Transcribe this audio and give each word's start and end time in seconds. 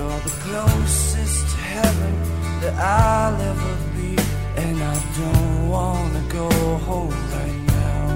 You're 0.00 0.20
the 0.20 0.36
closest 0.48 1.50
to 1.50 1.56
heaven 1.76 2.14
that 2.62 2.74
I'll 2.74 3.38
ever 3.52 3.74
be, 3.94 4.16
and 4.56 4.76
I 4.82 4.96
don't 5.20 5.68
wanna 5.68 6.22
go 6.40 6.48
home 6.88 7.18
right 7.36 7.60
now. 7.78 8.08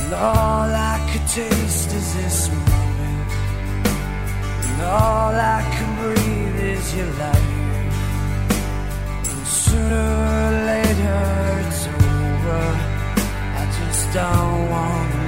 And 0.00 0.12
all 0.12 0.70
I 0.92 0.96
could 1.08 1.26
taste 1.40 1.90
is 2.00 2.08
this 2.16 2.48
moment, 2.48 3.30
and 4.66 4.82
all 4.82 5.34
I 5.56 5.60
can 5.74 5.90
breathe 6.02 6.58
is 6.74 6.86
your 6.96 7.10
light. 7.22 7.92
And 9.30 9.46
sooner 9.62 10.08
or 10.34 10.50
later 10.72 11.22
it's 11.62 11.82
over. 11.86 12.64
I 13.60 13.64
just 13.78 14.02
don't 14.12 14.70
wanna. 14.72 15.23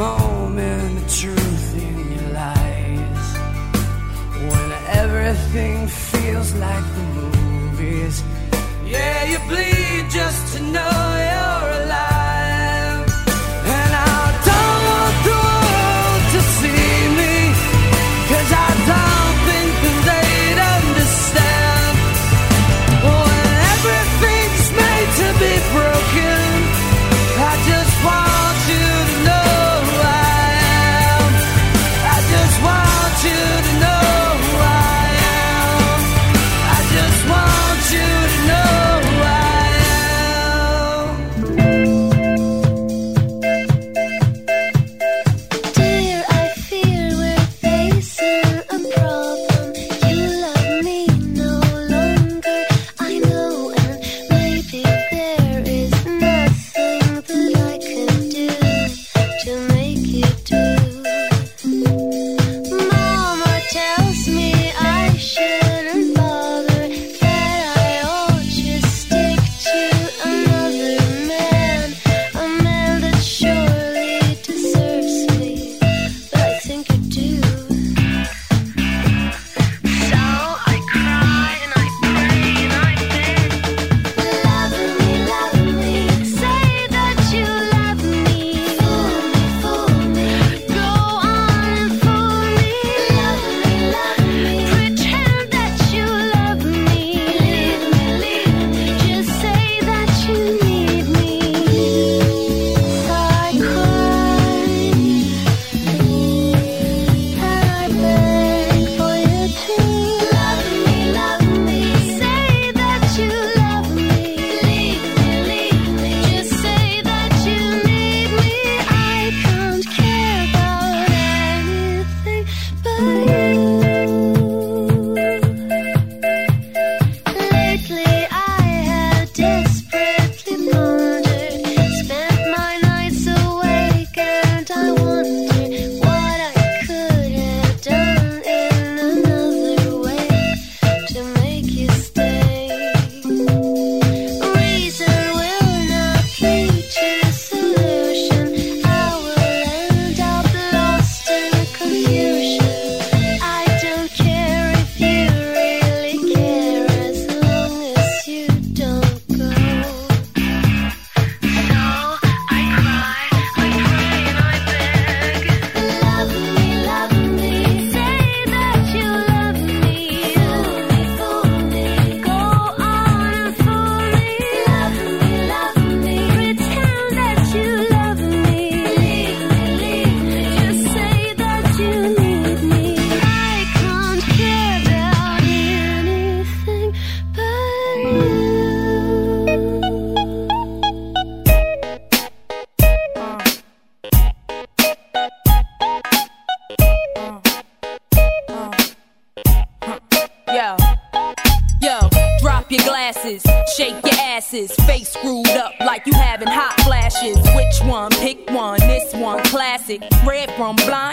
moment 0.00 0.98
the 0.98 1.06
truth 1.20 1.66
in 1.86 1.96
your 2.14 2.28
lies. 2.42 3.26
When 4.50 4.68
everything 5.02 5.76
feels 5.88 6.50
like 6.54 6.86
the 6.96 7.06
movies. 7.20 8.16
Yeah, 8.94 9.18
you 9.30 9.38
bleed 9.50 10.04
just 10.18 10.42
to 10.54 10.60
know 10.74 10.96
you 11.28 11.49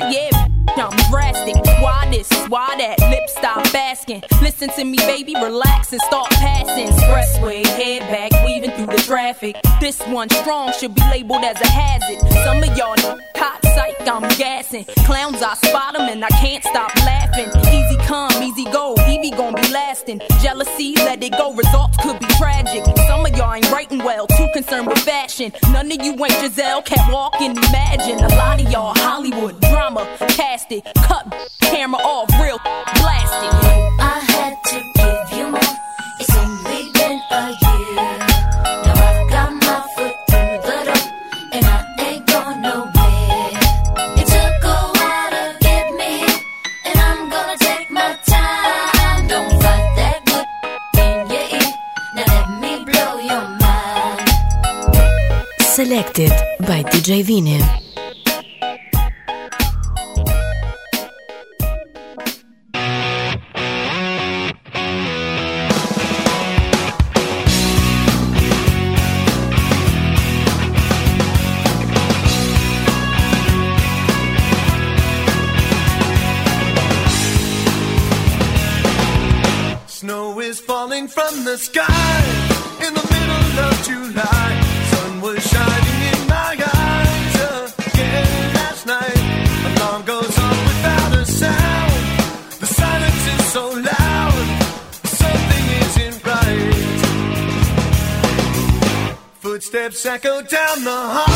yeah. 0.09 0.36
I'm 0.79 0.95
drastic. 1.09 1.55
Why 1.81 2.07
this? 2.11 2.29
Why 2.49 2.75
that? 2.77 2.99
Lip 3.09 3.27
stop 3.29 3.65
asking. 3.73 4.23
Listen 4.43 4.69
to 4.69 4.85
me, 4.85 4.97
baby, 4.97 5.33
relax 5.33 5.91
and 5.91 6.01
start 6.01 6.29
passing. 6.29 6.87
Expressway, 6.87 7.65
head 7.65 8.01
back, 8.11 8.31
weaving 8.45 8.71
through 8.71 8.95
the 8.95 9.01
traffic. 9.01 9.55
This 9.81 9.99
one 10.07 10.29
strong 10.29 10.71
should 10.73 10.93
be 10.93 11.01
labeled 11.09 11.43
as 11.43 11.59
a 11.61 11.67
hazard. 11.67 12.19
Some 12.43 12.61
of 12.61 12.77
y'all 12.77 12.95
know 12.97 13.19
cop 13.35 13.65
psych, 13.65 13.95
I'm 14.07 14.21
gassing. 14.37 14.85
Clowns, 15.05 15.41
I 15.41 15.55
spot 15.55 15.93
them 15.93 16.09
and 16.09 16.23
I 16.23 16.29
can't 16.29 16.63
stop 16.63 16.95
laughing. 16.97 17.49
Easy 17.73 17.97
come, 18.05 18.31
easy 18.43 18.65
go, 18.65 18.95
Evie 19.07 19.31
gon' 19.31 19.55
be 19.55 19.67
lasting. 19.69 20.21
Jealousy, 20.41 20.93
let 20.97 21.23
it 21.23 21.31
go, 21.31 21.53
results 21.53 21.97
could 22.03 22.19
be 22.19 22.27
tragic. 22.37 22.83
Some 23.07 23.25
of 23.25 23.35
y'all 23.35 23.53
ain't 23.53 23.71
writing 23.71 23.99
well, 23.99 24.27
too 24.27 24.47
concerned 24.53 24.87
with 24.87 24.99
fashion. 24.99 25.51
None 25.71 25.91
of 25.91 26.03
you 26.03 26.11
ain't 26.13 26.33
Giselle, 26.33 26.81
can't 26.83 27.11
walk 27.11 27.41
and 27.41 27.57
imagine. 27.57 28.19
A 28.23 28.29
lot 28.35 28.61
of 28.61 28.71
y'all 28.71 28.93
Hollywood 28.95 29.59
drama, 29.61 30.05
cast 30.29 30.66
nasty. 30.69 30.81
Cut 30.95 31.49
camera 31.61 31.99
off, 32.01 32.29
real. 32.41 32.59
I 32.63 34.19
had 34.27 34.63
to 34.65 34.75
give 34.95 35.37
you 35.37 35.51
more. 35.51 35.61
It's 36.19 36.35
only 36.35 36.91
been 36.93 37.21
a 37.31 37.49
year. 37.61 37.95
Now 38.83 38.93
I've 38.93 39.29
got 39.29 39.53
my 39.53 39.87
foot 39.95 40.15
through 40.29 40.57
the 40.67 40.77
door, 40.85 41.03
and 41.53 41.65
I 41.65 41.95
ain't 41.99 42.25
going 42.27 42.61
nowhere. 42.61 43.51
It 44.17 44.27
took 44.27 44.63
a 44.63 44.79
while 44.97 45.31
to 45.31 45.57
get 45.61 45.85
me 45.93 46.09
here, 46.19 46.39
and 46.85 46.99
I'm 46.99 47.29
gonna 47.29 47.57
take 47.57 47.89
my 47.91 48.17
time. 48.25 49.27
Don't 49.27 49.49
fight 49.61 49.87
that 49.95 50.19
good. 50.25 50.47
Now 52.15 52.25
let 52.27 52.47
me 52.61 52.83
blow 52.85 53.19
your 53.19 53.47
mind. 53.59 54.29
Selected 55.61 56.31
by 56.61 56.83
DJ 56.83 57.23
Vinim. 57.23 57.86
Footsteps 99.77 100.05
echo 100.07 100.41
down 100.41 100.83
the 100.83 100.89
hall. 100.89 101.26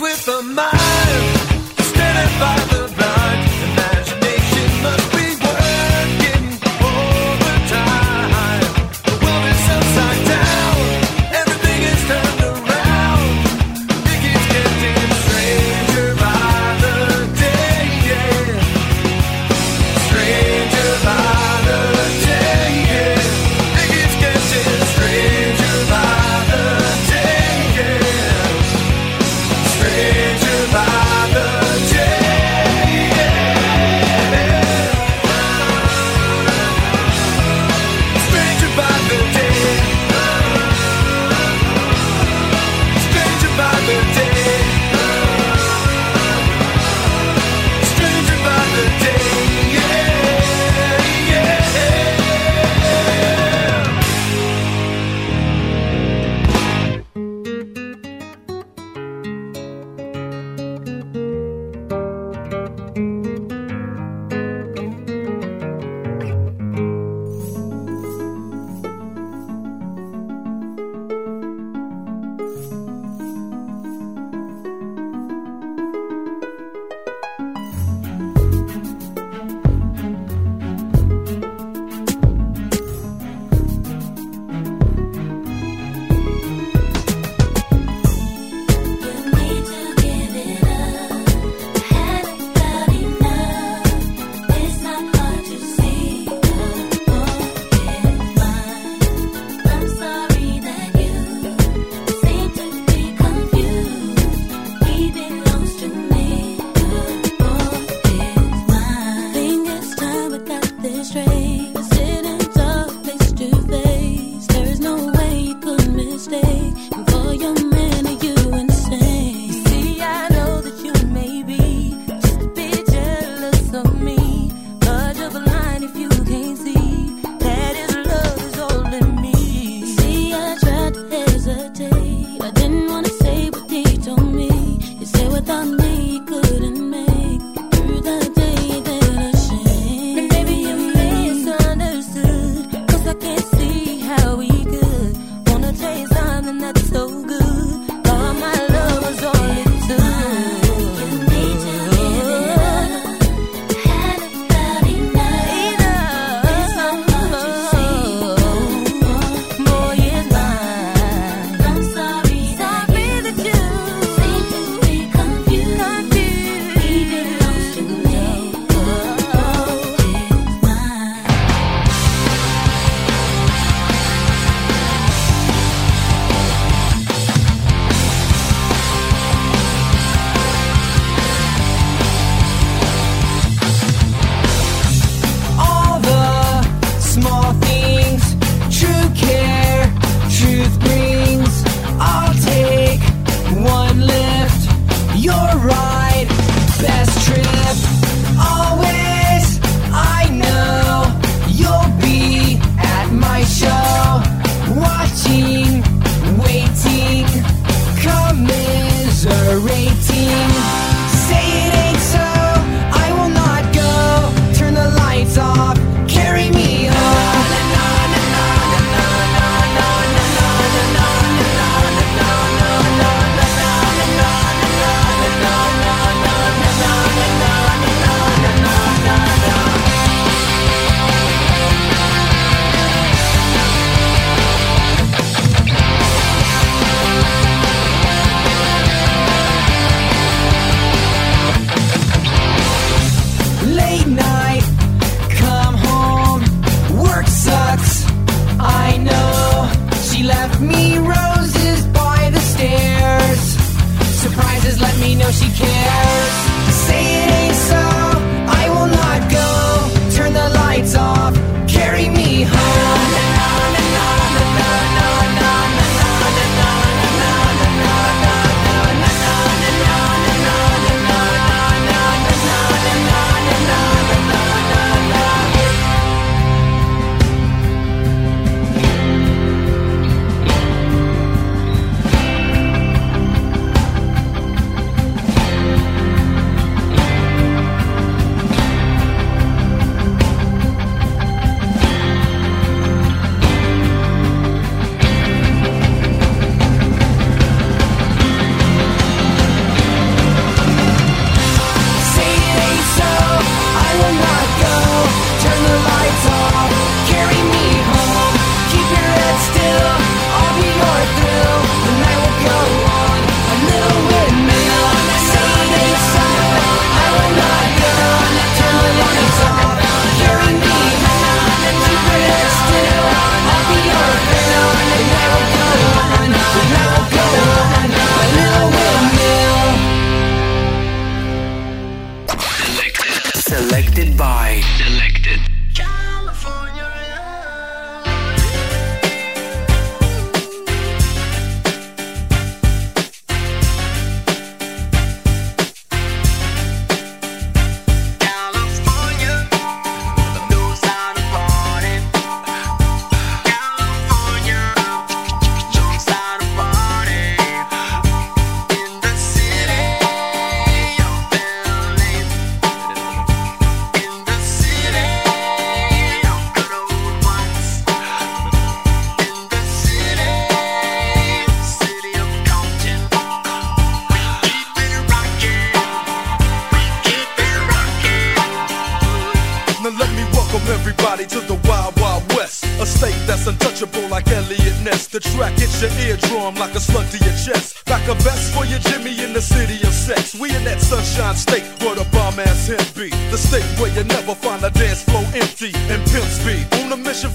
With 0.00 0.24
the 0.26 0.37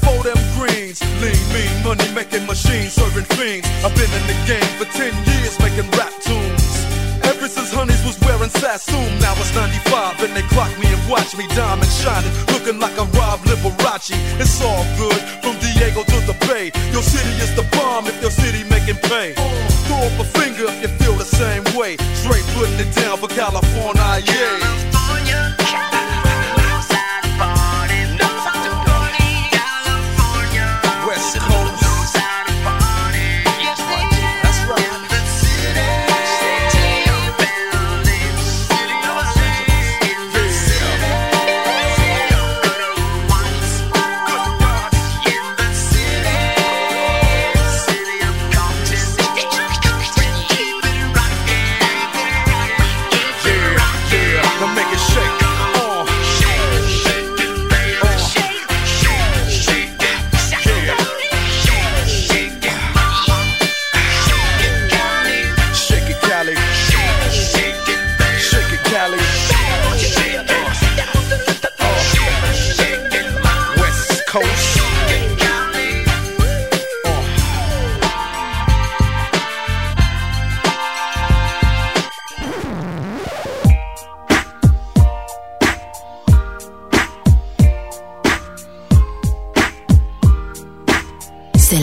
For 0.01 0.23
them 0.23 0.39
greens. 0.58 1.01
Lean, 1.21 1.38
mean, 1.53 1.84
money 1.84 2.10
making 2.13 2.45
machines, 2.45 2.93
serving 2.93 3.25
fiends. 3.38 3.67
I've 3.86 3.93
been 3.93 4.10
in 4.10 4.25
the 4.25 4.38
game 4.47 4.71
for 4.79 4.86
10 4.86 5.13
years 5.29 5.60
making 5.60 5.89
rap 5.97 6.13
tunes. 6.21 6.65
Ever 7.23 7.47
since 7.47 7.71
Honeys 7.71 8.03
was 8.03 8.19
wearing 8.21 8.49
Sassoon, 8.49 9.19
now 9.19 9.34
it's 9.38 9.53
95 9.56 10.23
and 10.23 10.34
they 10.36 10.41
clock 10.53 10.71
me 10.79 10.88
and 10.88 11.03
watch 11.10 11.36
me 11.38 11.47
diamond 11.56 11.91
shining, 11.91 12.32
looking 12.51 12.79
like 12.79 12.97
a 12.97 13.06
Rob 13.19 13.39
Liberace. 13.47 14.15
It's 14.39 14.62
all 14.62 14.84
good 14.97 15.21
from 15.43 15.56
Diego 15.60 16.03
to 16.03 16.17
the 16.27 16.36
Bay. 16.47 16.71
Your 16.91 17.03
city 17.03 17.34
is 17.43 17.56
the 17.56 17.63
bomb 17.77 18.08
if 18.08 18.19
your 18.21 18.32
city 18.32 18.63
making 18.69 18.99
pay. 19.08 19.34
Throw 19.88 19.99
up 19.99 20.19
a 20.19 20.25
finger 20.39 20.65
if 20.67 20.82
you 20.82 20.91
feel 20.99 21.15
the 21.15 21.25
same 21.25 21.63
way. 21.77 21.97
Straight 22.15 22.45
putting 22.56 22.79
it 22.79 22.91
down 22.95 23.17
for 23.17 23.27
California, 23.27 24.23
yeah. 24.25 24.62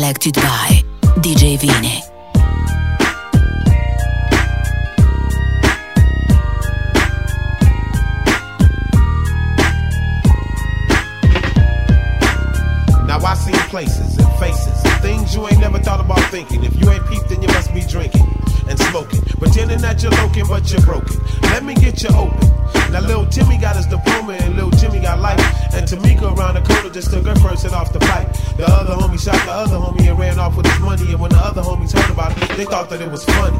Selected 0.01 0.35
by 0.37 0.83
DJ 1.21 1.61
Vine. 1.61 2.01
Now 13.07 13.19
I 13.19 13.35
seen 13.35 13.53
places 13.69 14.17
and 14.17 14.33
faces, 14.39 14.83
things 15.03 15.35
you 15.35 15.47
ain't 15.47 15.61
never 15.61 15.79
thought 15.79 16.01
about 16.01 16.21
thinking. 16.31 16.65
If 16.65 16.81
you 16.81 16.89
ain't 16.89 17.07
peeped, 17.07 17.29
then 17.29 17.43
you 17.43 17.49
must 17.49 17.75
be 17.75 17.83
drinking 17.83 18.25
and 18.71 18.79
smoking, 18.79 19.21
pretending 19.39 19.83
that 19.83 20.03
you're 20.03 20.13
looking, 20.13 20.47
but 20.49 20.73
you're 20.73 20.81
broken. 20.81 21.21
Let 21.51 21.65
me 21.65 21.75
get 21.75 22.03
you 22.03 22.11
open. 22.11 22.51
Now 22.93 23.01
little 23.01 23.27
Timmy 23.27 23.59
got 23.59 23.77
his 23.77 23.87
diploma 23.87 24.33
and 24.33 24.55
little 24.57 24.71
Jimmy 24.71 25.01
got 25.01 25.21
life, 25.21 25.39
and 25.75 25.87
Tamika 25.87 26.27
around 26.37 26.55
the 26.55 26.63
corner 26.63 26.91
just 26.91 27.11
took 27.11 27.27
her 27.27 27.37
first 27.37 27.63
hit 27.63 27.73
off 27.73 27.93
the 27.93 28.01
pipe. 28.01 28.33
The 28.57 28.67
other 28.67 28.95
homie 28.95 29.19
shot 29.19 29.39
the 29.47 29.53
other 29.53 29.77
homie 29.77 30.09
and 30.09 30.19
ran 30.19 30.39
off 30.39 30.57
with 30.57 30.67
his 30.67 30.81
money, 30.81 31.11
and 31.11 31.21
when 31.21 31.31
the 31.31 31.39
other 31.39 31.63
homies 31.63 31.93
heard 31.93 32.11
about 32.11 32.37
it, 32.37 32.57
they 32.57 32.65
thought 32.65 32.91
that 32.91 33.01
it 33.01 33.11
was 33.11 33.25
funny. 33.25 33.59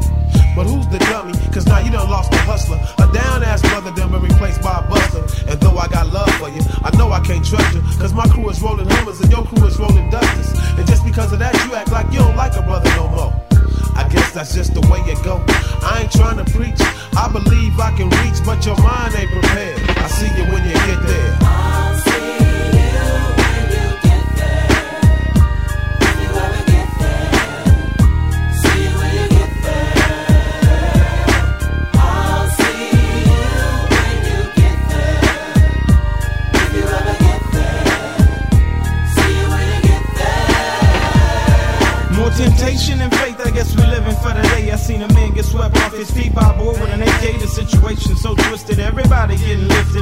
But 0.55 0.67
who's 0.67 0.87
the 0.87 0.99
dummy? 0.99 1.31
Cause 1.53 1.65
now 1.65 1.79
you 1.79 1.91
done 1.91 2.09
lost 2.09 2.33
a 2.33 2.37
hustler. 2.43 2.79
A 2.99 3.07
down 3.13 3.43
ass 3.43 3.61
brother 3.61 3.91
done 3.91 4.11
been 4.11 4.21
replaced 4.21 4.61
by 4.61 4.83
a 4.83 4.89
buster. 4.89 5.23
And 5.47 5.59
though 5.61 5.77
I 5.77 5.87
got 5.87 6.11
love 6.11 6.29
for 6.35 6.49
you, 6.49 6.59
I 6.83 6.95
know 6.97 7.11
I 7.11 7.21
can't 7.21 7.45
trust 7.45 7.73
you. 7.73 7.81
Cause 7.99 8.13
my 8.13 8.27
crew 8.27 8.49
is 8.49 8.61
rolling 8.61 8.89
Hummers 8.89 9.21
and 9.21 9.31
your 9.31 9.45
crew 9.45 9.65
is 9.65 9.79
rolling 9.79 10.09
Dusters. 10.09 10.51
And 10.77 10.85
just 10.87 11.05
because 11.05 11.31
of 11.31 11.39
that, 11.39 11.55
you 11.65 11.75
act 11.75 11.91
like 11.91 12.11
you 12.11 12.19
don't 12.19 12.35
like 12.35 12.55
a 12.57 12.61
brother 12.63 12.89
no 12.97 13.07
more. 13.07 13.50
I 13.95 14.07
guess 14.09 14.31
that's 14.31 14.53
just 14.53 14.73
the 14.73 14.81
way 14.81 14.99
it 15.05 15.21
go. 15.23 15.43
I 15.81 16.01
ain't 16.03 16.11
trying 16.11 16.37
to 16.43 16.45
preach. 16.51 16.79
I 17.15 17.29
believe 17.31 17.79
I 17.79 17.91
can 17.97 18.09
reach, 18.21 18.43
but 18.45 18.65
your 18.65 18.77
mind 18.81 19.15
ain't 19.15 19.31
prepared. 19.31 19.79
I 19.97 20.07
see 20.07 20.31
you 20.37 20.45
when 20.51 20.63
you 20.65 20.73
get 20.73 21.01
there. 21.07 22.10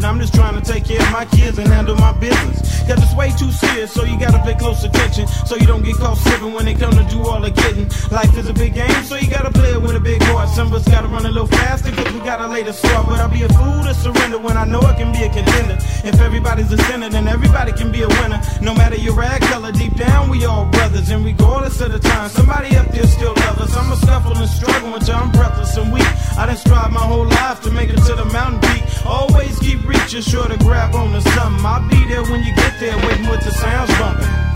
I'm 0.10 0.19
just 0.19 0.34
trying 0.34 0.60
to 0.60 0.62
take 0.62 0.86
care 0.86 1.00
of 1.00 1.12
my 1.12 1.24
kids 1.26 1.60
and 1.60 1.67
handle 1.67 1.95
my 1.98 2.12
business. 2.13 2.79
Cause 2.89 3.04
it's 3.04 3.13
way 3.13 3.30
too 3.38 3.52
serious, 3.52 3.93
so 3.93 4.04
you 4.04 4.17
gotta 4.17 4.39
pay 4.39 4.56
close 4.56 4.84
attention. 4.84 5.28
So 5.45 5.56
you 5.56 5.67
don't 5.67 5.84
get 5.84 5.97
caught 5.97 6.17
slipping 6.17 6.54
when 6.54 6.65
they 6.65 6.73
come 6.73 6.89
to 6.89 7.04
do 7.04 7.21
all 7.21 7.39
the 7.39 7.52
getting. 7.52 7.88
Life 8.10 8.36
is 8.36 8.49
a 8.49 8.54
big 8.54 8.73
game, 8.73 9.04
so 9.04 9.15
you 9.15 9.30
gotta 9.30 9.52
play 9.52 9.73
it 9.73 9.80
with 9.80 9.95
a 9.95 9.99
big 9.99 10.23
heart. 10.23 10.49
Some 10.49 10.69
of 10.69 10.73
us 10.73 10.88
gotta 10.88 11.08
run 11.08 11.23
a 11.23 11.30
little 11.30 11.45
faster, 11.45 11.91
cause 11.91 12.12
we 12.12 12.19
gotta 12.21 12.47
lay 12.47 12.63
the 12.63 12.73
start. 12.73 13.06
But 13.06 13.19
I'll 13.19 13.30
be 13.30 13.43
a 13.43 13.49
fool 13.49 13.84
to 13.84 13.93
surrender 13.93 14.39
when 14.39 14.58
I 14.58 14.65
know 14.65 14.82
I 14.82 14.95
can 14.95 15.12
be 15.12 15.21
a 15.21 15.30
contender. 15.30 15.78
If 16.04 16.19
everybody's 16.19 16.71
a 16.71 16.78
sinner, 16.89 17.10
then 17.10 17.28
everybody 17.28 17.73
can 17.73 17.91
be 17.91 18.02
a 18.02 18.08
winner. 18.08 18.41
No 18.60 18.73
matter 18.73 18.95
your 18.95 19.13
rag 19.13 19.41
color, 19.41 19.71
deep 19.71 19.95
down 19.95 20.28
we 20.28 20.45
all 20.45 20.65
brothers. 20.65 21.12
And 21.12 21.23
regardless 21.23 21.80
of 21.82 21.91
the 21.91 21.99
time, 21.99 22.30
somebody 22.30 22.75
up 22.75 22.88
there 22.88 23.06
still 23.06 23.36
love 23.36 23.62
us. 23.62 23.78
I'm 23.78 23.91
a 23.91 23.97
scuffle 23.97 24.36
and 24.36 24.49
struggle 24.49 24.95
until 24.95 25.15
I'm 25.15 25.32
breathless 25.32 25.78
and 25.78 25.93
weak. 25.93 26.10
I 26.39 26.47
done 26.47 26.58
strive 26.58 26.91
my 26.91 27.06
whole 27.06 27.25
life 27.25 27.62
to 27.62 27.69
make 27.69 27.91
it 27.91 28.02
to 28.08 28.15
the 28.15 28.25
mountain 28.25 28.60
peak. 28.62 28.84
Always 29.06 29.60
keep 29.60 29.86
reaching, 29.88 30.21
sure 30.21 30.47
to 30.47 30.58
grab 30.58 30.95
on 30.95 31.13
to 31.13 31.21
something. 31.21 31.63
I'll 31.63 31.88
be 31.88 32.02
there 32.08 32.23
when 32.23 32.43
you 32.43 32.56
get 32.56 32.79
there, 32.80 32.96
waiting 32.98 33.28
with 33.28 33.44
the 33.44 33.52
sounds 33.52 33.89
bumping. 34.00 34.49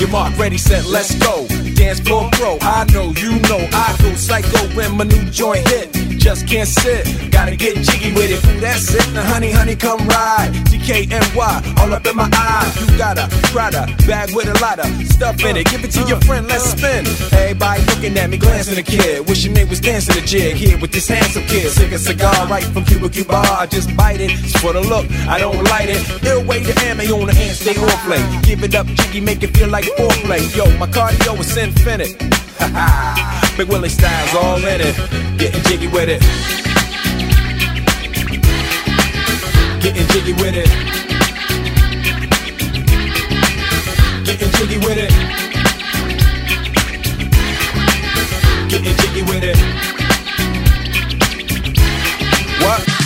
Your 0.00 0.08
mark, 0.08 0.36
ready, 0.38 0.56
set, 0.56 0.86
let's 0.86 1.14
go. 1.16 1.46
Dance 1.74 2.00
floor 2.00 2.28
pro, 2.32 2.56
I 2.62 2.84
know, 2.92 3.12
you 3.16 3.38
know, 3.42 3.68
I 3.72 3.96
go 4.00 4.14
psycho 4.14 4.58
when 4.74 4.96
my 4.96 5.04
new 5.04 5.24
joint 5.30 5.68
hit. 5.68 5.89
Just 6.20 6.46
can't 6.46 6.68
sit, 6.68 7.32
gotta 7.32 7.56
get 7.56 7.76
jiggy 7.76 8.12
with 8.12 8.30
it. 8.30 8.60
That's 8.60 8.92
it, 8.94 9.10
now 9.14 9.24
honey, 9.24 9.50
honey, 9.50 9.74
come 9.74 10.06
ride. 10.06 10.52
DKNY, 10.68 11.78
all 11.80 11.94
up 11.94 12.06
in 12.06 12.14
my 12.14 12.28
eyes. 12.30 12.76
You 12.78 12.98
got 12.98 13.16
a 13.16 13.26
Prada 13.50 13.86
bag 14.06 14.36
with 14.36 14.46
a 14.46 14.56
lot 14.60 14.78
of 14.78 14.86
stuff 15.06 15.42
in 15.42 15.56
it. 15.56 15.66
Give 15.70 15.82
it 15.82 15.90
to 15.92 16.02
your 16.02 16.20
friend, 16.20 16.46
let's 16.46 16.72
spin. 16.72 17.06
Everybody 17.32 17.82
looking 17.86 18.18
at 18.18 18.28
me, 18.28 18.36
glancing 18.36 18.76
a 18.76 18.82
kid. 18.82 19.26
Wishing 19.30 19.54
they 19.54 19.64
was 19.64 19.80
dancing 19.80 20.22
a 20.22 20.26
jig 20.26 20.56
here 20.56 20.78
with 20.78 20.92
this 20.92 21.08
handsome 21.08 21.44
kid. 21.44 21.70
Sick 21.70 21.90
a 21.90 21.98
cigar 21.98 22.46
right 22.48 22.64
from 22.64 22.84
Cuba 22.84 23.08
Cuba. 23.08 23.36
I 23.36 23.64
just 23.64 23.96
bite 23.96 24.20
it. 24.20 24.30
It's 24.30 24.60
for 24.60 24.74
the 24.74 24.82
look, 24.82 25.10
I 25.26 25.38
don't 25.38 25.64
light 25.64 25.88
it. 25.88 26.04
Ill 26.26 26.44
way 26.44 26.62
to 26.62 26.84
ammo 26.84 27.02
on 27.18 27.28
the 27.28 27.34
hand, 27.34 27.56
stay 27.56 27.74
on 27.80 27.88
play. 28.04 28.20
Give 28.42 28.62
it 28.62 28.74
up, 28.74 28.86
jiggy, 28.86 29.22
make 29.22 29.42
it 29.42 29.56
feel 29.56 29.70
like 29.70 29.86
foreplay. 29.96 30.44
Yo, 30.54 30.66
my 30.76 30.86
cardio 30.86 31.40
is 31.40 31.56
infinite. 31.56 32.49
Big 33.56 33.68
Willie 33.68 33.88
Styles 33.88 34.34
all 34.34 34.58
in 34.58 34.80
it, 34.80 34.94
getting 35.38 35.62
jiggy 35.62 35.86
with 35.88 36.08
it. 36.08 36.20
Getting 39.80 40.06
jiggy 40.08 40.32
with 40.34 40.56
it. 40.56 40.68
Getting 44.26 44.50
jiggy 44.52 44.78
with 44.78 44.98
it. 44.98 45.10
Getting 48.68 48.96
jiggy 48.96 49.22
with 49.22 49.44
it. 49.44 49.89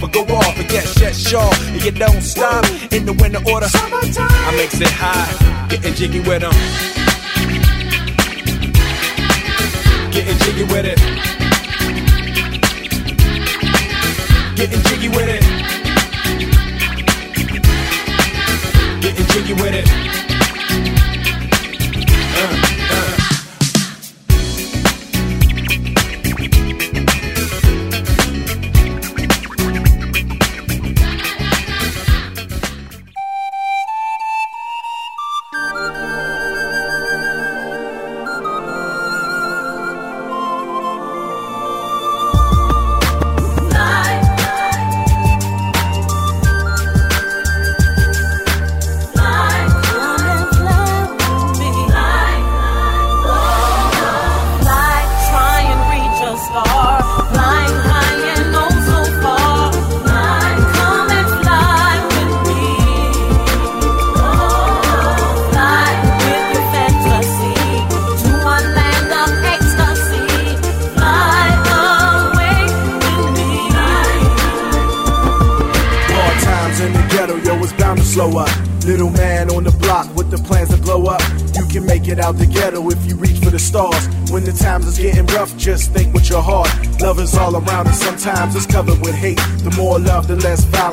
but 0.00 0.12
go 0.12 0.22
off 0.22 0.58
and 0.58 0.68
get 0.68 0.86
shut 0.86 1.14
sure. 1.14 1.52
And 1.72 1.84
you 1.84 1.90
don't 1.90 2.22
stop 2.22 2.64
in 2.92 3.04
the 3.04 3.12
winter 3.12 3.40
order. 3.50 3.66
I 3.72 4.54
makes 4.56 4.80
it 4.80 4.88
high, 4.88 5.66
getting 5.68 5.94
jiggy 5.94 6.20
with 6.20 6.42
them. 6.42 6.52
Getting 10.12 10.38
jiggy 10.38 10.64
with 10.64 10.86
it. 10.86 10.98
Getting 14.56 14.82
jiggy 14.82 15.08
with 15.08 15.28
it. 15.28 15.42
Getting 19.00 19.26
jiggy 19.26 19.52
with 19.54 19.74
it. 19.74 20.27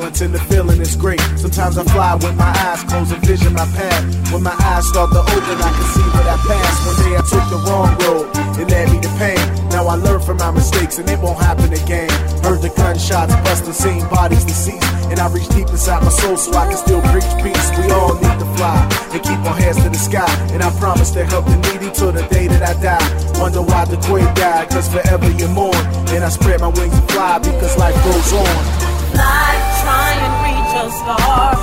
The 0.00 0.24
and 0.24 0.34
the 0.34 0.40
feeling 0.52 0.80
is 0.80 0.94
great. 0.96 1.20
Sometimes 1.36 1.78
I 1.78 1.84
fly 1.84 2.14
with 2.14 2.36
my 2.36 2.52
eyes 2.68 2.82
closed 2.84 3.12
and 3.12 3.24
vision 3.24 3.52
my 3.54 3.64
path. 3.72 4.04
When 4.32 4.42
my 4.42 4.54
eyes 4.60 4.86
start 4.88 5.10
to 5.12 5.20
open, 5.20 5.56
I 5.56 5.70
can 5.72 5.88
see 5.96 6.08
what 6.12 6.26
I 6.26 6.36
passed. 6.44 6.80
One 6.86 6.96
day 7.00 7.12
I 7.16 7.22
took 7.24 7.46
the 7.48 7.60
wrong 7.64 7.90
road, 8.04 8.28
it 8.60 8.68
led 8.68 8.92
me 8.92 9.00
to 9.00 9.08
pain. 9.16 9.40
Now 9.70 9.86
I 9.88 9.96
learn 9.96 10.20
from 10.20 10.36
my 10.36 10.50
mistakes 10.50 10.98
and 10.98 11.08
it 11.08 11.18
won't 11.20 11.38
happen 11.38 11.72
again. 11.72 12.10
Heard 12.44 12.60
the 12.60 12.68
gunshots 12.76 13.32
busting, 13.44 13.72
seen 13.72 14.08
bodies 14.08 14.44
deceased. 14.44 14.84
And 15.08 15.18
I 15.18 15.28
reach 15.28 15.48
deep 15.48 15.68
inside 15.68 16.02
my 16.02 16.10
soul 16.10 16.36
so 16.36 16.52
I 16.52 16.66
can 16.68 16.76
still 16.76 17.00
preach 17.12 17.30
peace. 17.40 17.66
We 17.78 17.90
all 17.92 18.14
need 18.14 18.36
to 18.36 18.48
fly 18.56 18.76
and 19.12 19.22
keep 19.22 19.40
our 19.48 19.56
heads 19.56 19.80
to 19.82 19.88
the 19.88 20.00
sky. 20.00 20.28
And 20.52 20.62
I 20.62 20.70
promise 20.78 21.10
to 21.12 21.24
help 21.24 21.46
the 21.46 21.56
needy 21.72 21.90
till 21.92 22.12
the 22.12 22.26
day 22.28 22.48
that 22.48 22.62
I 22.62 22.74
die. 22.82 23.40
Wonder 23.40 23.62
why 23.62 23.84
the 23.86 23.96
queen 24.08 24.28
died, 24.34 24.68
cause 24.68 24.88
forever 24.92 25.30
you 25.32 25.48
mourn. 25.48 25.76
And 26.12 26.24
I 26.24 26.28
spread 26.28 26.60
my 26.60 26.68
wings 26.68 26.92
and 26.92 27.08
fly 27.10 27.38
because 27.38 27.78
life 27.78 27.96
goes 28.04 28.32
on. 28.32 28.95
Star. 31.06 31.55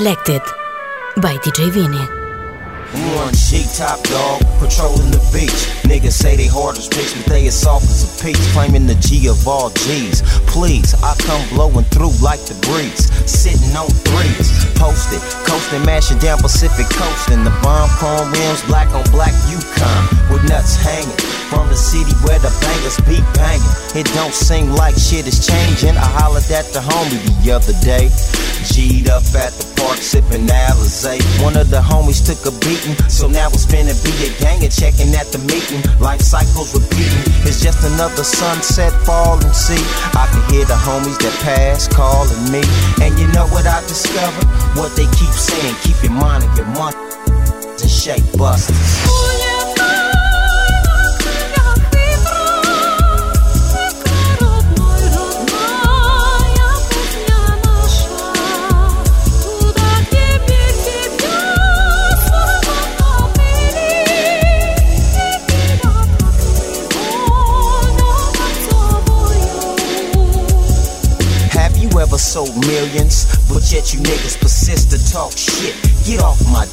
Selected 0.00 0.40
by 1.20 1.36
DJ 1.44 1.68
Vini. 1.68 2.00
One 3.20 3.34
G 3.34 3.68
top 3.76 4.00
dog, 4.08 4.40
patrolling 4.56 5.10
the 5.12 5.20
beach. 5.28 5.60
Niggas 5.84 6.16
say 6.16 6.36
they 6.36 6.46
hard 6.46 6.78
as 6.78 6.88
bricks, 6.88 7.12
but 7.12 7.26
they 7.26 7.46
as 7.48 7.60
soft 7.60 7.84
as 7.84 8.08
a 8.08 8.24
peach. 8.24 8.40
Claiming 8.56 8.86
the 8.86 8.94
G 8.94 9.28
of 9.28 9.46
all 9.46 9.68
G's. 9.68 10.22
Please, 10.48 10.94
I 11.04 11.12
come 11.20 11.44
blowing 11.50 11.84
through 11.92 12.16
like 12.24 12.40
the 12.48 12.56
breeze. 12.64 13.12
Sitting 13.28 13.76
on 13.76 13.92
threes, 14.08 14.48
posted, 14.80 15.20
coasting, 15.44 15.84
mashing 15.84 16.16
down 16.16 16.38
Pacific 16.38 16.88
coast. 16.88 17.28
And 17.28 17.44
the 17.44 17.52
bomb 17.60 17.90
chrome 18.00 18.32
rims, 18.32 18.64
black 18.72 18.88
on 18.96 19.04
black 19.12 19.36
Yukon, 19.52 20.32
with 20.32 20.48
nuts 20.48 20.80
hanging. 20.80 21.39
The 21.70 21.78
city 21.78 22.10
where 22.26 22.42
the 22.42 22.50
bangers 22.58 22.98
beat 23.06 23.22
banging. 23.38 23.70
It 23.94 24.10
don't 24.10 24.34
seem 24.34 24.74
like 24.74 24.98
shit 24.98 25.30
is 25.30 25.38
changing. 25.38 25.94
I 25.94 26.08
hollered 26.18 26.50
at 26.50 26.66
the 26.74 26.82
homie 26.82 27.22
the 27.46 27.54
other 27.54 27.72
day. 27.78 28.10
G'd 28.66 29.06
up 29.06 29.22
at 29.38 29.54
the 29.54 29.70
park 29.78 30.02
sipping 30.02 30.50
Alizé. 30.50 31.22
One 31.38 31.56
of 31.56 31.70
the 31.70 31.78
homies 31.78 32.26
took 32.26 32.42
a 32.42 32.52
beating, 32.58 32.98
so 33.06 33.30
now 33.30 33.46
it's 33.54 33.64
finna 33.64 33.94
be 34.02 34.10
a 34.26 34.34
gang 34.42 34.66
and 34.66 34.72
checking 34.74 35.14
at 35.14 35.30
the 35.30 35.38
meeting. 35.46 35.78
Life 36.02 36.20
cycles 36.20 36.74
repeating. 36.74 37.22
It's 37.46 37.62
just 37.62 37.86
another 37.86 38.26
sunset 38.26 38.90
falling. 39.06 39.54
See, 39.54 39.78
I 40.18 40.26
can 40.26 40.42
hear 40.50 40.66
the 40.66 40.74
homies 40.74 41.22
that 41.22 41.34
pass 41.46 41.86
calling 41.86 42.50
me. 42.50 42.66
And 42.98 43.14
you 43.14 43.30
know 43.30 43.46
what 43.54 43.64
I 43.70 43.78
discovered? 43.86 44.50
What 44.74 44.90
they 44.98 45.06
keep 45.14 45.30
saying, 45.32 45.78
keep 45.86 46.02
your 46.02 46.18
mind 46.18 46.42
and 46.44 46.54
your 46.58 46.66
money 46.74 46.98
and 47.78 47.90
shake 47.90 48.26
busters. 48.36 49.49
But 72.90 73.62
yet 73.70 73.94
you 73.94 74.00
niggas 74.00 74.40
persist 74.40 74.90
to 74.90 74.98
talk 75.12 75.30
shit. 75.30 75.78
Get 76.04 76.20
off 76.22 76.42
my 76.50 76.66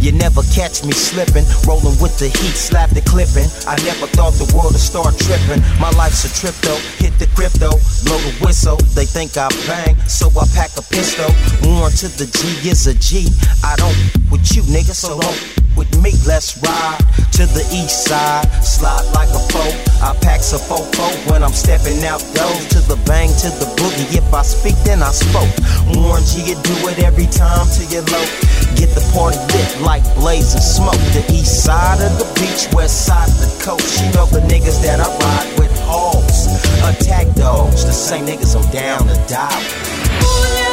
you 0.00 0.12
never 0.12 0.42
catch 0.54 0.84
me 0.84 0.92
slipping, 0.92 1.44
rolling 1.66 1.98
with 1.98 2.18
the 2.18 2.28
heat, 2.28 2.54
slap 2.54 2.90
the 2.90 3.00
clipping. 3.00 3.50
I 3.66 3.74
never 3.82 4.06
thought 4.06 4.34
the 4.34 4.46
world 4.54 4.72
would 4.72 4.80
start 4.80 5.18
tripping. 5.18 5.58
My 5.80 5.90
life's 5.98 6.22
a 6.22 6.30
trip 6.30 6.54
though, 6.62 6.78
hit 7.02 7.18
the 7.18 7.26
crypto, 7.34 7.70
blow 8.06 8.18
the 8.22 8.34
whistle. 8.44 8.76
They 8.94 9.06
think 9.06 9.36
I 9.36 9.48
bang, 9.66 9.96
so 10.06 10.30
I 10.38 10.46
pack 10.54 10.70
a 10.76 10.82
pistol. 10.82 11.26
Warn 11.66 11.90
to 11.98 12.08
the 12.14 12.30
G 12.30 12.68
is 12.68 12.86
a 12.86 12.94
G. 12.94 13.26
I 13.64 13.74
don't 13.74 13.96
with 14.30 14.46
you, 14.54 14.62
nigga, 14.70 14.94
so 14.94 15.18
don't 15.18 15.57
with 15.78 15.94
me. 16.02 16.10
Let's 16.26 16.58
ride 16.58 16.98
to 17.38 17.46
the 17.46 17.62
east 17.70 18.10
side, 18.10 18.44
slide 18.66 19.06
like 19.14 19.30
a 19.30 19.42
foe. 19.54 19.72
I 20.02 20.12
pack 20.18 20.42
a 20.50 20.58
fofo 20.58 21.06
when 21.30 21.42
I'm 21.42 21.54
stepping 21.54 22.02
out 22.04 22.20
those 22.34 22.66
to 22.74 22.80
the 22.90 22.98
bang 23.06 23.30
to 23.46 23.48
the 23.62 23.70
boogie. 23.78 24.18
If 24.18 24.34
I 24.34 24.42
speak, 24.42 24.74
then 24.82 25.02
I 25.02 25.14
spoke. 25.14 25.48
Warn 25.94 26.22
G, 26.26 26.42
you 26.50 26.56
do 26.66 26.74
it 26.90 26.98
every 26.98 27.30
time 27.30 27.70
to 27.78 27.82
your 27.94 28.02
low. 28.10 28.26
Get 28.74 28.90
the 28.98 29.04
party 29.14 29.38
lit 29.54 29.70
like 29.80 30.02
blazing 30.18 30.60
smoke. 30.60 31.00
The 31.14 31.24
east 31.30 31.64
side 31.64 32.02
of 32.02 32.18
the 32.18 32.26
beach, 32.34 32.66
west 32.74 33.06
side 33.06 33.30
of 33.30 33.38
the 33.38 33.50
coast. 33.62 34.02
You 34.02 34.10
know 34.18 34.26
the 34.26 34.42
niggas 34.50 34.82
that 34.82 34.98
I 34.98 35.06
ride 35.06 35.50
with 35.58 35.72
hoes. 35.86 36.50
Attack 36.82 37.34
dogs, 37.34 37.86
the 37.86 37.92
same 37.92 38.26
niggas 38.26 38.58
I'm 38.58 38.66
down 38.72 39.06
to 39.06 39.16
die 39.30 39.58
with. 39.62 40.67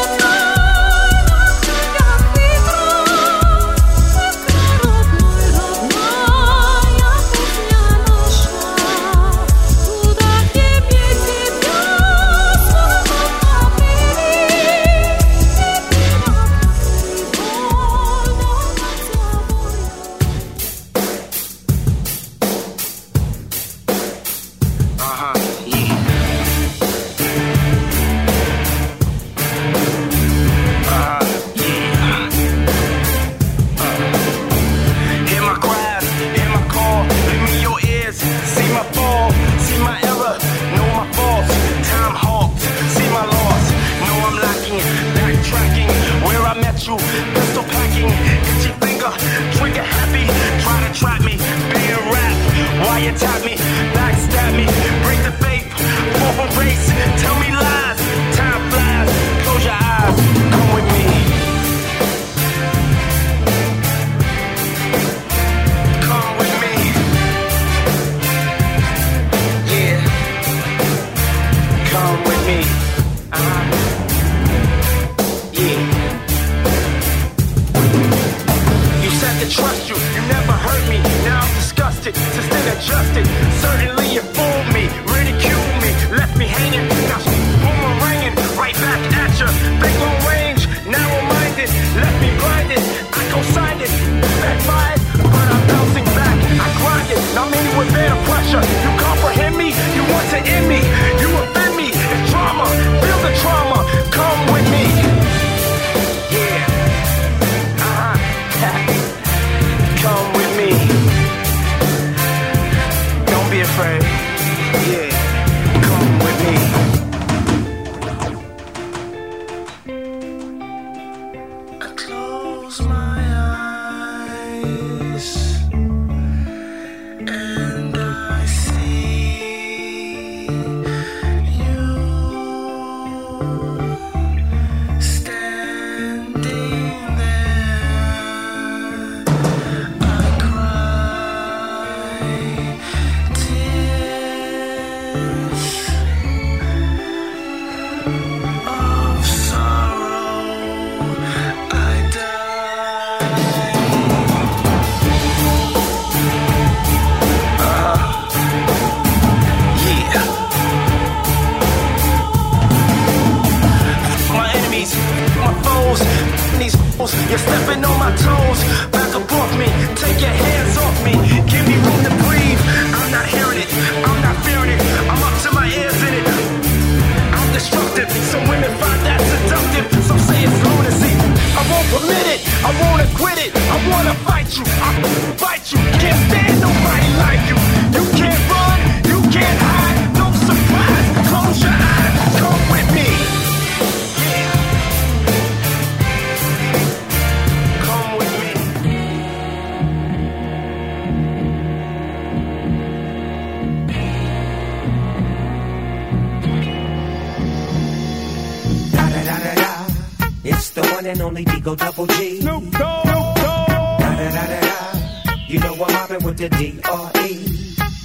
One 211.05 211.11
and 211.11 211.21
only 211.21 211.45
D.O. 211.45 211.75
Double 211.75 212.07
G. 212.07 212.41
Snoop 212.41 212.71
Dogg. 212.71 213.05
Da 213.05 213.99
da 213.99 214.31
da 214.31 214.47
da 214.47 214.59
da. 214.59 215.35
You 215.47 215.59
know 215.59 215.73
I'm 215.73 215.93
mobbing 215.93 216.23
with 216.25 216.37
the 216.37 216.49
D 216.49 216.79
R 216.83 217.11
E. 217.27 217.45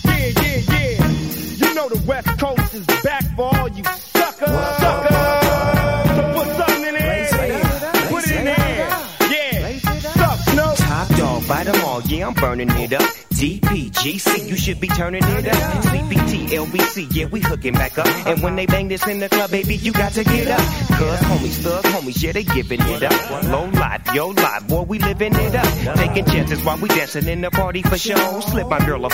Yeah, 0.05 0.32
yeah, 0.42 0.61
yeah. 0.68 1.66
You 1.66 1.74
know 1.74 1.88
the 1.88 2.03
West 2.07 2.28
Coast 2.38 2.74
is 2.74 2.84
back 3.03 3.24
for 3.36 3.57
all 3.57 3.68
you 3.70 3.84
suckers. 3.84 4.51
Suckers. 4.51 5.09
I'm 12.22 12.34
burning 12.34 12.70
it 12.70 12.92
up. 12.92 13.02
DPGC, 13.30 14.48
you 14.48 14.56
should 14.56 14.80
be 14.80 14.88
turning 14.88 15.22
it 15.24 15.48
up. 15.48 15.82
CPT, 15.84 16.48
LBC, 16.48 17.08
yeah, 17.14 17.26
we 17.26 17.40
hooking 17.40 17.72
back 17.72 17.96
up. 17.98 18.06
And 18.26 18.42
when 18.42 18.56
they 18.56 18.66
bang 18.66 18.88
this 18.88 19.06
in 19.06 19.20
the 19.20 19.28
club, 19.28 19.50
baby, 19.50 19.76
you 19.76 19.92
got 19.92 20.12
to 20.12 20.24
get 20.24 20.48
up. 20.48 20.58
Cuz 20.58 21.20
homies, 21.20 21.62
thug 21.62 21.84
homies, 21.84 22.22
yeah, 22.22 22.32
they 22.32 22.44
giving 22.44 22.80
it 22.80 23.02
up. 23.02 23.42
Low 23.44 23.64
life, 23.66 24.14
yo 24.14 24.28
life, 24.28 24.68
boy, 24.68 24.82
we 24.82 24.98
living 24.98 25.34
it 25.34 25.54
up. 25.54 25.96
Taking 25.96 26.24
chances 26.26 26.62
while 26.64 26.78
we 26.78 26.88
dancing 26.88 27.28
in 27.28 27.40
the 27.40 27.50
party 27.50 27.82
for 27.82 27.96
show. 27.96 28.40
Slip 28.40 28.68
my 28.68 28.84
girl 28.84 29.06
a 29.06 29.10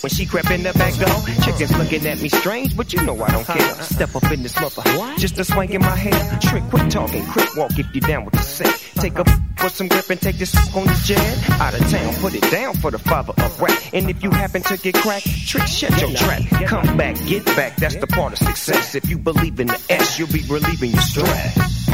When 0.00 0.10
she 0.10 0.26
crept 0.26 0.50
in 0.50 0.62
the 0.62 0.72
back 0.74 0.94
door, 0.94 1.44
chickens 1.44 1.76
looking 1.76 2.06
at 2.06 2.20
me 2.20 2.28
strange, 2.28 2.76
but 2.76 2.92
you 2.92 3.02
know 3.02 3.20
I 3.20 3.30
don't 3.32 3.44
care. 3.44 3.82
Step 3.82 4.14
up 4.14 4.30
in 4.30 4.44
this 4.44 4.54
mother, 4.60 4.82
just 5.16 5.38
a 5.38 5.44
swank 5.44 5.72
in 5.72 5.80
my 5.80 5.96
hair. 5.96 6.38
Trick, 6.40 6.62
quit 6.70 6.90
talking, 6.90 7.26
quick 7.26 7.56
walk 7.56 7.76
if 7.78 7.92
you 7.92 8.00
down 8.00 8.24
with 8.24 8.34
the 8.34 8.42
set. 8.42 8.72
Take 8.94 9.18
a 9.18 9.24
for 9.58 9.68
some 9.68 9.88
grip 9.88 10.08
and 10.08 10.20
take 10.20 10.38
this 10.38 10.54
on 10.76 10.86
the 10.86 11.02
jet. 11.04 11.50
Out 11.60 11.74
of 11.74 11.80
town, 11.90 12.14
put 12.14 12.34
it 12.34 12.48
down 12.50 12.74
for 12.74 12.92
the 12.92 12.98
father 12.98 13.32
of 13.36 13.60
rap. 13.60 13.76
And 13.92 14.08
if 14.08 14.22
you 14.22 14.30
happen 14.30 14.62
to 14.62 14.76
get 14.76 14.94
cracked, 14.94 15.26
trick, 15.48 15.66
shut 15.66 16.00
your 16.00 16.12
trap. 16.12 16.42
Come 16.66 16.96
back, 16.96 17.16
get 17.26 17.44
back, 17.44 17.76
that's 17.76 17.96
the 17.96 18.06
part 18.06 18.32
of 18.32 18.38
success. 18.38 18.94
If 18.94 19.10
you 19.10 19.18
believe 19.18 19.58
in 19.58 19.66
the 19.66 19.80
S, 19.90 20.18
you'll 20.18 20.28
be 20.28 20.44
relieving 20.48 20.92
your 20.92 21.02
stress. 21.02 21.88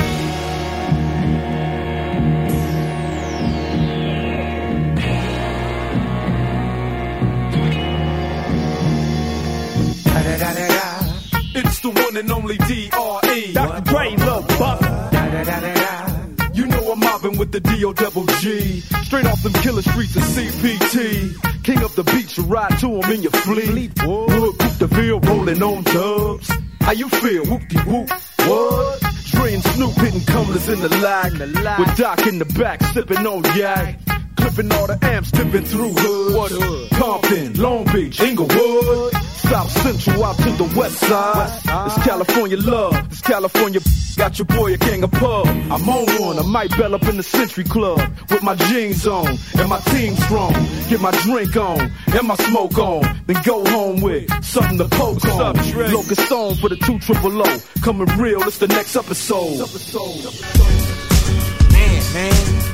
It's 10.36 11.80
the 11.80 11.90
one 11.90 12.16
and 12.16 12.30
only 12.32 12.58
D.R.E. 12.58 13.52
Dr. 13.52 13.80
Dre, 13.82 14.16
Lil 14.16 14.42
Buff. 14.58 14.80
You 16.54 16.66
know 16.66 16.92
I'm 16.92 16.98
mobbing 17.00 17.38
with 17.38 17.52
the 17.52 17.60
D.O. 17.60 17.92
double 17.92 18.26
G. 18.40 18.80
Straight 18.80 19.26
off 19.26 19.42
them 19.42 19.52
killer 19.54 19.82
streets 19.82 20.16
of 20.16 20.22
CPT. 20.24 21.62
King 21.62 21.84
up 21.84 21.92
the 21.92 22.02
beach, 22.04 22.36
you 22.36 22.44
ride 22.44 22.78
to 22.80 23.00
'em 23.00 23.12
in 23.12 23.22
your 23.22 23.30
fleet. 23.32 23.92
Wood, 24.02 24.58
Coupe 24.58 24.78
de 24.78 24.86
Ville, 24.88 25.20
rolling 25.20 25.62
on 25.62 25.82
dubs. 25.84 26.50
How 26.80 26.92
you 26.92 27.08
feel? 27.08 27.44
Whoop-de-whoop. 27.44 28.10
What? 28.10 29.00
Dre 29.30 29.54
and 29.54 29.64
Snoop 29.64 29.94
hitting 29.94 30.24
cumblers 30.24 30.68
in 30.68 30.80
the 30.80 30.88
lag. 30.98 31.32
With 31.78 31.96
Doc 31.96 32.26
in 32.26 32.38
the 32.40 32.44
back, 32.44 32.82
sipping 32.92 33.24
on 33.26 33.42
yak. 33.56 33.98
Clipping 34.36 34.72
all 34.72 34.86
the 34.86 34.98
amps, 35.02 35.30
dipping 35.30 35.64
through 35.64 35.92
hood. 35.92 36.34
What 36.36 36.52
hood? 36.52 36.90
Compton, 36.90 37.54
Long 37.60 37.84
Beach, 37.92 38.20
Inglewood. 38.20 39.12
South 39.44 39.70
Central 39.70 40.24
out 40.24 40.36
to 40.38 40.50
the 40.52 40.74
west 40.76 40.96
side. 40.96 41.60
It's 41.86 42.02
California 42.04 42.56
love. 42.56 42.96
It's 43.10 43.20
California. 43.20 43.80
Got 44.16 44.38
your 44.38 44.46
boy 44.46 44.74
a 44.74 44.78
king 44.78 45.04
of 45.04 45.10
pub. 45.12 45.46
I'm 45.46 45.88
on 45.88 46.06
one. 46.20 46.38
I 46.38 46.42
might 46.42 46.70
bell 46.78 46.94
up 46.94 47.02
in 47.04 47.16
the 47.16 47.22
Century 47.22 47.64
Club 47.64 48.00
with 48.30 48.42
my 48.42 48.54
jeans 48.54 49.06
on 49.06 49.36
and 49.58 49.68
my 49.68 49.80
team 49.80 50.16
strong. 50.16 50.52
Get 50.88 51.00
my 51.00 51.10
drink 51.22 51.56
on 51.56 51.92
and 52.06 52.26
my 52.26 52.36
smoke 52.36 52.78
on. 52.78 53.02
Then 53.26 53.42
go 53.44 53.64
home 53.66 54.00
with 54.00 54.30
something 54.44 54.78
to 54.78 54.88
poke 54.88 55.24
on. 55.26 55.56
Locust 55.92 56.32
on 56.32 56.54
for 56.56 56.70
the 56.70 56.76
two 56.76 56.98
triple 57.00 57.42
O. 57.42 57.58
Coming 57.82 58.08
real. 58.18 58.42
It's 58.44 58.58
the 58.58 58.68
next 58.68 58.96
episode. 58.96 59.58
Man, 61.70 62.14
man. 62.14 62.73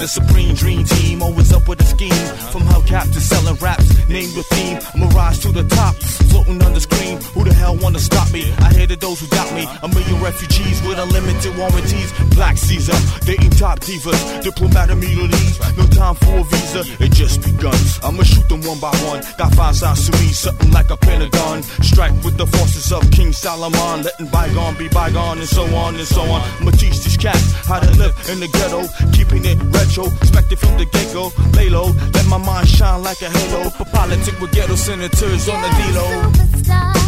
The 0.00 0.08
supreme 0.08 0.54
dream 0.54 0.82
team, 0.84 1.20
always 1.20 1.52
up 1.52 1.68
with 1.68 1.78
a 1.82 1.84
scheme. 1.84 2.24
From 2.48 2.62
hubcap 2.62 3.12
to 3.12 3.20
selling 3.20 3.56
raps, 3.56 3.84
name 4.08 4.32
the 4.32 4.42
theme. 4.44 4.78
I'ma 4.94 5.14
rise 5.14 5.38
to 5.40 5.52
the 5.52 5.62
top, 5.64 5.94
floating 6.32 6.56
on 6.62 6.72
the 6.72 6.80
screen. 6.80 7.20
Who 7.34 7.44
the 7.44 7.52
hell 7.52 7.76
wanna 7.76 7.98
stop 7.98 8.32
me? 8.32 8.50
I 8.64 8.72
hated 8.72 9.00
those 9.00 9.20
who 9.20 9.26
doubt 9.26 9.52
me. 9.52 9.68
A 9.82 9.88
million 9.88 10.22
refugees 10.22 10.80
with 10.88 10.98
unlimited 10.98 11.54
warranties. 11.54 12.14
Black 12.32 12.56
Caesar, 12.56 12.96
dating 13.26 13.50
top 13.50 13.80
divas, 13.80 14.16
diplomatic 14.42 14.96
immunities. 14.96 15.60
No 15.76 15.84
time 15.88 16.14
for 16.14 16.38
a 16.38 16.44
visa, 16.44 16.82
it 17.04 17.12
just 17.12 17.44
begun. 17.44 17.76
I'ma 18.02 18.22
shoot 18.22 18.48
them 18.48 18.62
one 18.62 18.80
by 18.80 18.96
one. 19.04 19.20
Got 19.36 19.54
five 19.54 19.76
sides 19.76 20.08
to 20.08 20.16
me, 20.16 20.32
something 20.32 20.72
like 20.72 20.88
a 20.88 20.96
pentagon. 20.96 21.62
Strike 21.84 22.16
with 22.24 22.38
the 22.38 22.46
forces 22.46 22.90
of 22.90 23.04
King 23.10 23.34
Solomon, 23.34 24.04
letting 24.04 24.28
bygone 24.32 24.78
be 24.78 24.88
bygone, 24.88 25.40
and 25.40 25.48
so 25.48 25.64
on 25.76 25.96
and 25.96 26.08
so 26.08 26.22
on. 26.22 26.40
I'ma 26.58 26.70
teach 26.70 27.04
these 27.04 27.18
cats 27.18 27.52
how 27.68 27.80
to 27.80 27.90
live 28.00 28.16
in 28.32 28.40
the 28.40 28.48
ghetto, 28.48 28.88
keeping 29.12 29.44
it 29.44 29.58
retro. 29.90 30.06
Expected 30.16 30.58
from 30.58 30.76
the 30.78 30.84
get 30.86 31.12
go, 31.12 31.32
lay 31.56 31.68
low, 31.68 31.92
let 32.14 32.26
my 32.26 32.38
mind 32.38 32.68
shine 32.68 33.02
like 33.02 33.22
a 33.22 33.30
halo. 33.30 33.70
For 33.70 33.84
politic 33.84 34.38
with 34.40 34.52
ghetto 34.52 34.76
senators 34.76 35.48
on 35.48 35.60
the 35.62 35.68
D-Lo. 35.68 36.99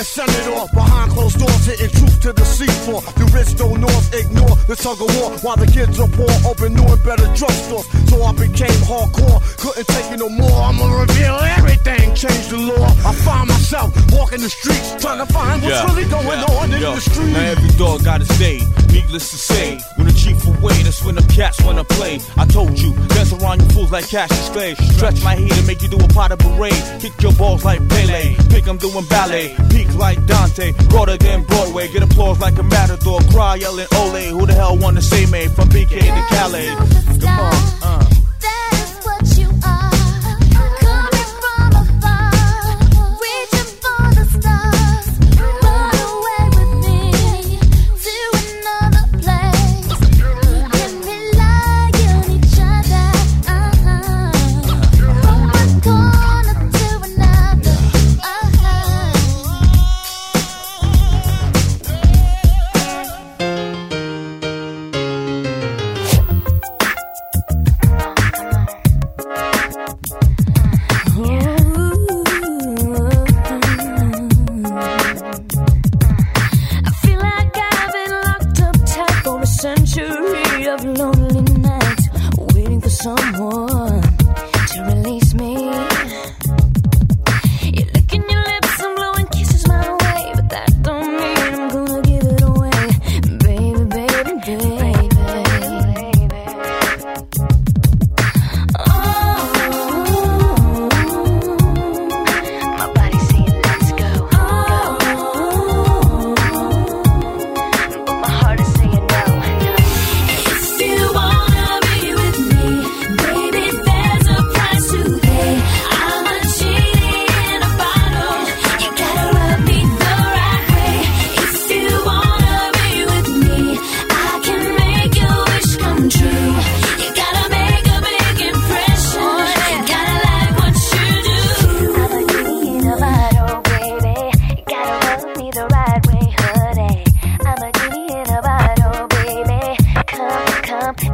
Being 0.00 0.08
a 0.08 0.32
senator 0.32 0.64
behind 0.72 1.12
closed 1.12 1.38
doors, 1.38 1.66
hitting 1.66 1.90
truth 1.90 2.20
to 2.22 2.32
the 2.32 2.40
seafloor. 2.40 3.04
The 3.20 3.24
rich 3.36 3.52
don't 3.58 3.80
north 3.82 4.14
ignore 4.14 4.56
the 4.64 4.74
tug 4.74 4.96
of 4.96 5.12
war 5.20 5.36
while 5.44 5.56
the 5.56 5.66
kids 5.66 6.00
are 6.00 6.08
poor. 6.08 6.30
Open 6.48 6.72
new 6.72 6.88
and 6.88 7.02
better 7.04 7.28
drugstores, 7.36 7.84
so 8.08 8.22
I 8.24 8.32
became 8.32 8.80
hardcore. 8.88 9.44
Couldn't 9.60 9.88
take 9.88 10.10
it 10.12 10.18
no 10.18 10.30
more. 10.30 10.56
I'ma 10.56 10.88
reveal 11.04 11.36
everything, 11.52 12.14
change 12.14 12.48
the 12.48 12.56
law. 12.56 12.88
I 13.04 13.12
find 13.12 13.48
myself 13.48 13.92
walking 14.12 14.40
the 14.40 14.48
streets, 14.48 14.96
trying 15.04 15.20
to 15.20 15.28
find 15.32 15.60
what's 15.60 15.84
really 15.92 16.08
going 16.08 16.40
on 16.48 16.72
in 16.72 16.80
the 16.80 17.00
street. 17.00 17.32
Now 17.36 17.52
every 17.52 17.68
dog 17.76 18.02
got 18.02 18.20
his 18.20 18.32
day. 18.38 18.64
Needless 18.92 19.30
to 19.30 19.36
say, 19.38 19.78
when 19.96 20.06
the 20.06 20.12
chief 20.12 20.44
away, 20.46 20.74
that's 20.82 21.04
when 21.04 21.14
the 21.14 21.22
cats 21.32 21.62
wanna 21.62 21.84
play. 21.84 22.20
I 22.36 22.44
told 22.46 22.78
you, 22.78 22.92
dance 23.08 23.32
around 23.32 23.62
you 23.62 23.68
fools 23.70 23.92
like 23.92 24.08
Cassius 24.08 24.48
Clay. 24.50 24.74
Stretch 24.96 25.22
my 25.22 25.36
heat 25.36 25.56
and 25.56 25.66
make 25.66 25.82
you 25.82 25.88
do 25.88 25.96
a 25.96 26.08
pot 26.08 26.32
of 26.32 26.38
parade. 26.38 26.82
Kick 27.00 27.12
your 27.22 27.32
balls 27.32 27.64
like 27.64 27.80
Pele. 27.88 28.34
Pick 28.50 28.66
'em 28.66 28.78
doing 28.78 29.04
ballet. 29.06 29.54
Peak 29.70 29.94
like 29.94 30.24
Dante. 30.26 30.72
Broader 30.88 31.16
than 31.16 31.42
Broadway. 31.42 31.88
Get 31.88 32.02
applause 32.02 32.40
like 32.40 32.58
a 32.58 32.62
matador. 32.62 33.20
Cry 33.30 33.56
yelling 33.56 33.86
Ole. 33.94 34.24
Who 34.36 34.46
the 34.46 34.54
hell 34.54 34.76
wanna 34.76 35.02
say 35.02 35.26
me? 35.26 35.46
From 35.48 35.68
BK 35.68 36.00
to 36.00 36.22
Calais. 36.34 36.74
Come 37.20 37.38
on, 37.38 37.54
uh. 37.82 38.09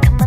come 0.03 0.21
on. 0.21 0.26